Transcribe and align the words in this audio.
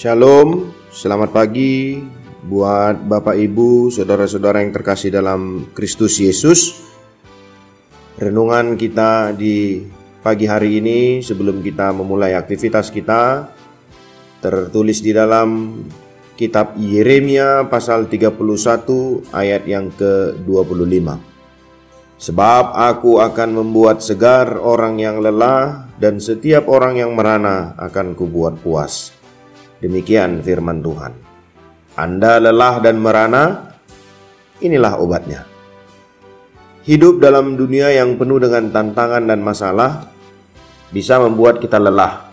Shalom, 0.00 0.72
selamat 0.88 1.28
pagi 1.28 2.00
buat 2.48 3.04
Bapak 3.04 3.36
Ibu, 3.36 3.92
saudara-saudara 3.92 4.64
yang 4.64 4.72
terkasih 4.72 5.12
dalam 5.12 5.68
Kristus 5.76 6.16
Yesus. 6.16 6.80
Renungan 8.16 8.80
kita 8.80 9.36
di 9.36 9.84
pagi 10.24 10.48
hari 10.48 10.80
ini 10.80 11.20
sebelum 11.20 11.60
kita 11.60 11.92
memulai 11.92 12.32
aktivitas 12.32 12.88
kita 12.88 13.52
tertulis 14.40 15.04
di 15.04 15.12
dalam 15.12 15.84
kitab 16.32 16.80
Yeremia 16.80 17.68
pasal 17.68 18.08
31 18.08 18.40
ayat 19.36 19.68
yang 19.68 19.92
ke-25. 20.00 21.08
Sebab 22.16 22.64
aku 22.72 23.20
akan 23.20 23.50
membuat 23.52 24.00
segar 24.00 24.56
orang 24.56 24.96
yang 24.96 25.20
lelah 25.20 25.92
dan 26.00 26.24
setiap 26.24 26.72
orang 26.72 26.96
yang 26.96 27.12
merana 27.12 27.76
akan 27.76 28.16
kubuat 28.16 28.64
puas. 28.64 29.19
Demikian 29.80 30.44
firman 30.44 30.84
Tuhan. 30.84 31.12
Anda 31.96 32.36
lelah 32.36 32.84
dan 32.84 33.00
merana, 33.00 33.72
inilah 34.60 35.00
obatnya. 35.00 35.48
Hidup 36.84 37.20
dalam 37.20 37.56
dunia 37.56 37.88
yang 37.88 38.20
penuh 38.20 38.36
dengan 38.36 38.68
tantangan 38.68 39.24
dan 39.24 39.40
masalah 39.40 40.08
bisa 40.92 41.16
membuat 41.16 41.64
kita 41.64 41.80
lelah. 41.80 42.28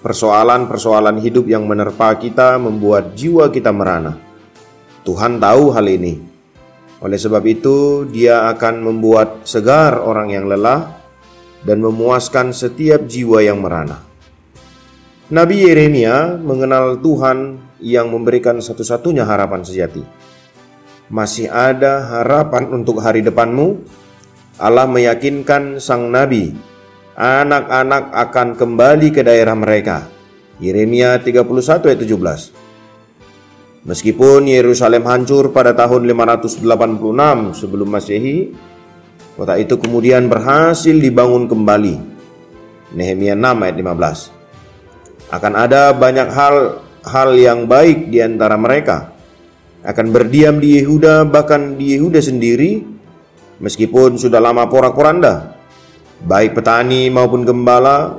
Persoalan-persoalan 0.00 1.20
hidup 1.20 1.44
yang 1.52 1.68
menerpa 1.68 2.16
kita 2.16 2.56
membuat 2.56 3.12
jiwa 3.12 3.52
kita 3.52 3.68
merana. 3.68 4.16
Tuhan 5.04 5.36
tahu 5.36 5.74
hal 5.76 5.84
ini. 5.84 6.16
Oleh 7.04 7.18
sebab 7.20 7.44
itu, 7.44 8.08
Dia 8.08 8.48
akan 8.56 8.88
membuat 8.88 9.44
segar 9.44 10.00
orang 10.00 10.32
yang 10.32 10.48
lelah 10.48 10.96
dan 11.60 11.84
memuaskan 11.84 12.56
setiap 12.56 13.04
jiwa 13.04 13.44
yang 13.44 13.60
merana. 13.60 14.07
Nabi 15.28 15.60
Yeremia 15.60 16.40
mengenal 16.40 17.04
Tuhan 17.04 17.60
yang 17.84 18.08
memberikan 18.08 18.64
satu-satunya 18.64 19.28
harapan 19.28 19.60
sejati. 19.60 20.00
Masih 21.12 21.52
ada 21.52 22.00
harapan 22.00 22.64
untuk 22.72 23.04
hari 23.04 23.20
depanmu. 23.20 23.76
Allah 24.56 24.88
meyakinkan 24.88 25.84
sang 25.84 26.08
nabi, 26.08 26.56
anak-anak 27.12 28.08
akan 28.08 28.56
kembali 28.56 29.12
ke 29.12 29.20
daerah 29.20 29.52
mereka. 29.52 30.08
Yeremia 30.64 31.20
31 31.20 31.44
ayat 31.92 32.00
17. 32.08 33.84
Meskipun 33.84 34.48
Yerusalem 34.48 35.04
hancur 35.04 35.52
pada 35.52 35.76
tahun 35.76 36.08
586 36.08 36.64
sebelum 37.52 37.88
Masehi, 37.92 38.56
kota 39.36 39.60
itu 39.60 39.76
kemudian 39.76 40.24
berhasil 40.32 40.96
dibangun 40.96 41.44
kembali. 41.44 42.00
Nehemia 42.96 43.36
6 43.36 43.68
ayat 43.68 43.76
15. 43.76 44.37
Akan 45.28 45.52
ada 45.60 45.92
banyak 45.92 46.28
hal 46.32 46.80
hal 47.04 47.36
yang 47.36 47.68
baik 47.68 48.08
di 48.08 48.24
antara 48.24 48.56
mereka. 48.56 49.12
Akan 49.84 50.08
berdiam 50.08 50.56
di 50.56 50.80
Yehuda 50.80 51.28
bahkan 51.28 51.76
di 51.76 51.92
Yehuda 51.96 52.24
sendiri 52.24 52.80
meskipun 53.60 54.16
sudah 54.16 54.40
lama 54.40 54.64
porak-poranda. 54.72 55.52
Baik 56.24 56.56
petani 56.56 57.12
maupun 57.12 57.44
gembala, 57.44 58.16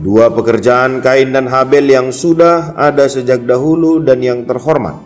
dua 0.00 0.32
pekerjaan 0.32 1.04
Kain 1.04 1.30
dan 1.30 1.46
Habel 1.46 1.86
yang 1.86 2.08
sudah 2.08 2.72
ada 2.74 3.04
sejak 3.04 3.44
dahulu 3.44 4.00
dan 4.00 4.24
yang 4.24 4.48
terhormat. 4.48 4.96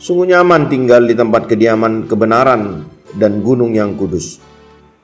Sungguh 0.00 0.30
nyaman 0.30 0.70
tinggal 0.70 1.04
di 1.04 1.12
tempat 1.12 1.44
kediaman 1.50 2.06
kebenaran 2.06 2.86
dan 3.18 3.42
gunung 3.42 3.74
yang 3.74 3.98
kudus. 3.98 4.38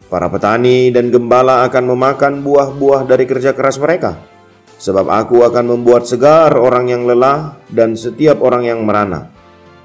Para 0.06 0.30
petani 0.30 0.94
dan 0.94 1.10
gembala 1.10 1.66
akan 1.66 1.84
memakan 1.92 2.40
buah-buah 2.46 3.10
dari 3.10 3.26
kerja 3.26 3.52
keras 3.52 3.76
mereka 3.76 4.35
Sebab 4.76 5.08
aku 5.08 5.40
akan 5.40 5.72
membuat 5.72 6.04
segar 6.04 6.52
orang 6.52 6.92
yang 6.92 7.08
lelah 7.08 7.56
dan 7.72 7.96
setiap 7.96 8.44
orang 8.44 8.68
yang 8.68 8.84
merana, 8.84 9.32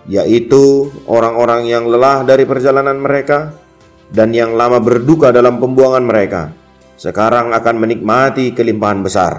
yaitu 0.04 0.92
orang-orang 1.08 1.64
yang 1.64 1.88
lelah 1.88 2.28
dari 2.28 2.44
perjalanan 2.44 3.00
mereka 3.00 3.56
dan 4.12 4.36
yang 4.36 4.52
lama 4.60 4.84
berduka 4.84 5.32
dalam 5.32 5.64
pembuangan 5.64 6.04
mereka. 6.04 6.42
Sekarang 7.00 7.56
akan 7.56 7.76
menikmati 7.80 8.52
kelimpahan 8.52 9.00
besar. 9.00 9.34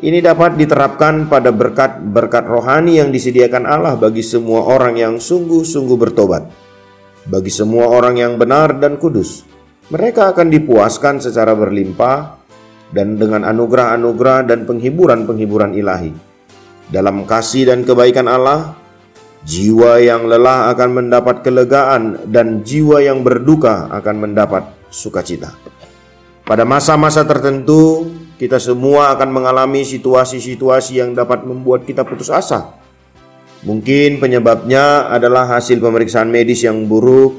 Ini 0.00 0.20
dapat 0.24 0.56
diterapkan 0.56 1.28
pada 1.28 1.52
berkat-berkat 1.52 2.44
rohani 2.48 3.00
yang 3.00 3.12
disediakan 3.12 3.68
Allah 3.68 4.00
bagi 4.00 4.24
semua 4.24 4.64
orang 4.64 4.96
yang 4.96 5.14
sungguh-sungguh 5.20 5.98
bertobat. 6.00 6.48
Bagi 7.28 7.52
semua 7.52 7.88
orang 7.92 8.16
yang 8.16 8.40
benar 8.40 8.80
dan 8.80 8.96
kudus, 8.96 9.44
mereka 9.92 10.32
akan 10.32 10.48
dipuaskan 10.48 11.20
secara 11.20 11.52
berlimpah 11.52 12.39
dan 12.90 13.18
dengan 13.18 13.46
anugerah-anugerah 13.46 14.46
dan 14.50 14.66
penghiburan-penghiburan 14.66 15.74
ilahi. 15.74 16.12
Dalam 16.90 17.22
kasih 17.22 17.70
dan 17.70 17.86
kebaikan 17.86 18.26
Allah, 18.26 18.74
jiwa 19.46 20.02
yang 20.02 20.26
lelah 20.26 20.74
akan 20.74 20.90
mendapat 21.02 21.46
kelegaan 21.46 22.26
dan 22.26 22.66
jiwa 22.66 22.98
yang 22.98 23.22
berduka 23.22 23.86
akan 23.94 24.26
mendapat 24.26 24.66
sukacita. 24.90 25.54
Pada 26.42 26.66
masa-masa 26.66 27.22
tertentu, 27.22 28.10
kita 28.34 28.58
semua 28.58 29.14
akan 29.14 29.30
mengalami 29.30 29.86
situasi-situasi 29.86 30.98
yang 30.98 31.14
dapat 31.14 31.46
membuat 31.46 31.86
kita 31.86 32.02
putus 32.02 32.26
asa. 32.26 32.74
Mungkin 33.62 34.18
penyebabnya 34.18 35.06
adalah 35.12 35.46
hasil 35.46 35.78
pemeriksaan 35.78 36.26
medis 36.26 36.66
yang 36.66 36.90
buruk, 36.90 37.38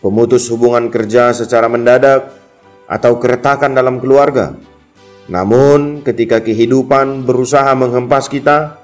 pemutus 0.00 0.48
hubungan 0.48 0.88
kerja 0.88 1.34
secara 1.36 1.68
mendadak, 1.68 2.41
atau 2.92 3.16
keretakan 3.16 3.72
dalam 3.72 3.96
keluarga. 3.96 4.52
Namun, 5.32 6.04
ketika 6.04 6.44
kehidupan 6.44 7.24
berusaha 7.24 7.72
menghempas 7.72 8.28
kita, 8.28 8.76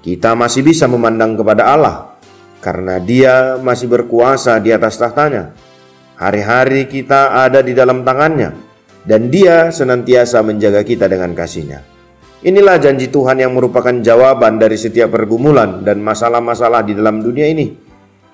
kita 0.00 0.32
masih 0.32 0.64
bisa 0.64 0.88
memandang 0.88 1.36
kepada 1.36 1.68
Allah 1.68 2.16
karena 2.64 2.96
Dia 2.96 3.60
masih 3.60 3.92
berkuasa 3.92 4.56
di 4.56 4.72
atas 4.72 4.96
tahtanya. 4.96 5.52
Hari-hari 6.16 6.88
kita 6.88 7.44
ada 7.44 7.60
di 7.60 7.76
dalam 7.76 8.06
tangannya 8.06 8.56
dan 9.04 9.28
Dia 9.28 9.68
senantiasa 9.68 10.40
menjaga 10.40 10.80
kita 10.80 11.10
dengan 11.10 11.36
kasihnya. 11.36 11.84
Inilah 12.42 12.78
janji 12.80 13.06
Tuhan 13.06 13.38
yang 13.38 13.54
merupakan 13.54 13.94
jawaban 14.02 14.58
dari 14.58 14.74
setiap 14.74 15.14
pergumulan 15.14 15.86
dan 15.86 16.02
masalah-masalah 16.02 16.82
di 16.82 16.96
dalam 16.96 17.22
dunia 17.22 17.46
ini 17.46 17.70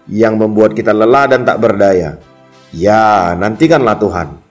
yang 0.08 0.40
membuat 0.40 0.72
kita 0.72 0.96
lelah 0.96 1.28
dan 1.28 1.44
tak 1.44 1.60
berdaya. 1.60 2.16
Ya, 2.72 3.36
nantikanlah 3.36 4.00
Tuhan 4.00 4.47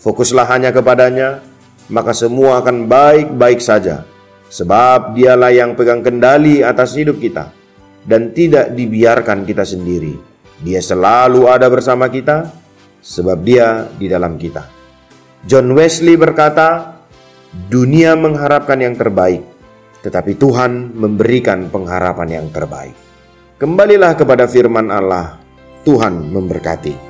Fokuslah 0.00 0.48
hanya 0.48 0.72
kepadanya, 0.72 1.44
maka 1.92 2.16
semua 2.16 2.64
akan 2.64 2.88
baik-baik 2.88 3.60
saja. 3.60 4.08
Sebab 4.48 5.12
dialah 5.12 5.52
yang 5.52 5.76
pegang 5.76 6.00
kendali 6.00 6.64
atas 6.64 6.96
hidup 6.96 7.20
kita 7.20 7.52
dan 8.08 8.32
tidak 8.32 8.72
dibiarkan 8.72 9.44
kita 9.44 9.62
sendiri. 9.62 10.16
Dia 10.64 10.80
selalu 10.80 11.46
ada 11.46 11.68
bersama 11.68 12.08
kita 12.08 12.48
sebab 13.04 13.38
dia 13.44 13.86
di 14.00 14.08
dalam 14.08 14.40
kita. 14.40 14.64
John 15.44 15.70
Wesley 15.76 16.16
berkata, 16.16 17.00
dunia 17.68 18.16
mengharapkan 18.16 18.80
yang 18.80 18.96
terbaik, 18.96 19.44
tetapi 20.00 20.36
Tuhan 20.36 20.96
memberikan 20.96 21.68
pengharapan 21.68 22.40
yang 22.40 22.46
terbaik. 22.48 22.96
Kembalilah 23.60 24.16
kepada 24.16 24.48
firman 24.48 24.88
Allah, 24.88 25.36
Tuhan 25.84 26.32
memberkati. 26.32 27.09